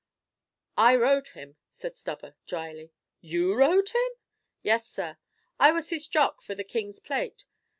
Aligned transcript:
"I 0.79 0.95
rode 0.95 1.27
him," 1.27 1.57
said 1.69 1.95
Stubber, 1.95 2.35
dryly. 2.47 2.91
"You 3.19 3.53
rode 3.53 3.89
him?" 3.89 4.09
"Yes, 4.63 4.87
sir. 4.89 5.19
I 5.59 5.71
was 5.71 5.91
his 5.91 6.07
jock 6.07 6.41
for 6.41 6.55
the 6.55 6.63
King's 6.63 6.99
Plate. 6.99 7.45